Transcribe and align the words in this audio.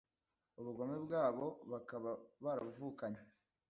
ubugome 0.59 0.95
bwabo 1.05 1.45
bakaba 1.71 2.11
barabuvukanye, 2.43 3.21